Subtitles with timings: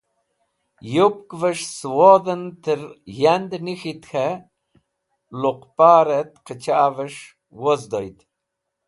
[0.93, 2.81] Yupkẽves̃h cẽ wodhẽn tẽr
[3.21, 4.43] yand nik̃ht k̃hẽ
[5.39, 7.23] luqparẽt qẽchvẽs̃h
[7.61, 8.17] wozdoyd.